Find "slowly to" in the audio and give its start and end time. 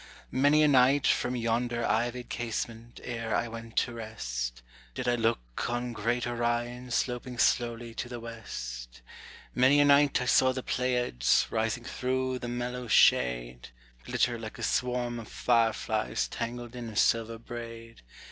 7.37-8.09